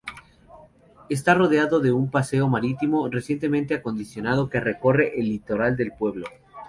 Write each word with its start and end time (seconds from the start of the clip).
Está 1.09 1.35
rodeado 1.35 1.79
de 1.79 1.91
un 1.91 2.09
paseo 2.09 2.47
marítimo, 2.47 3.07
recientemente 3.07 3.75
acondicionado, 3.75 4.49
que 4.49 4.59
recorre 4.59 5.19
el 5.19 5.29
litoral 5.29 5.77
del 5.77 5.91
pueblo. 5.91 6.25